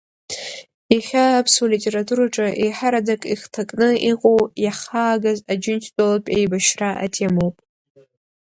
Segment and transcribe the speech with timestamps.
[0.93, 7.55] Иахьа аԥсуа литератураҿы еиҳараӡак ихҭакны иҟоу иаҳхаагаз Аџьынџьтәылатә еибашьра атемоуп.